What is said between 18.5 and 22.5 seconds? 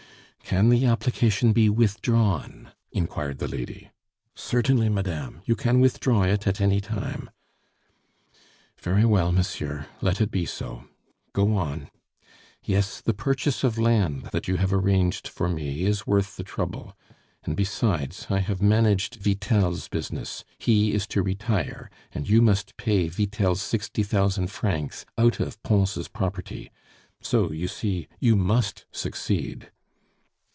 managed Vitel's business he is to retire, and you